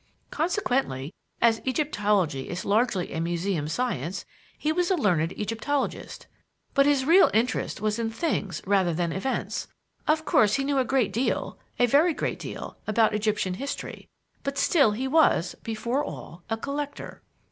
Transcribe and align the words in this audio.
Consequently, 0.31 1.13
as 1.43 1.61
Egyptology 1.63 2.49
is 2.49 2.65
largely 2.65 3.13
a 3.13 3.21
museum 3.21 3.67
science, 3.67 4.25
he 4.57 4.71
was 4.71 4.89
a 4.89 4.95
learned 4.95 5.31
Egyptologist. 5.33 6.25
But 6.73 6.87
his 6.87 7.05
real 7.05 7.29
interest 7.35 7.81
was 7.81 7.99
in 7.99 8.09
things 8.09 8.63
rather 8.65 8.95
than 8.95 9.11
events. 9.11 9.67
Of 10.07 10.25
course, 10.25 10.55
he 10.55 10.63
knew 10.63 10.79
a 10.79 10.83
great 10.85 11.13
deal 11.13 11.59
a 11.77 11.85
very 11.85 12.15
great 12.15 12.39
deal 12.39 12.77
about 12.87 13.13
Egyptian 13.13 13.53
history, 13.53 14.09
but 14.41 14.57
still 14.57 14.93
he 14.93 15.07
was, 15.07 15.53
before 15.61 16.03
all, 16.03 16.41
a 16.49 16.57
collector." 16.57 17.21